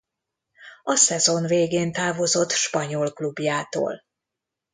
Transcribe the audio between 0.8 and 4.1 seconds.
A szezon végén távozott spanyol klubjától.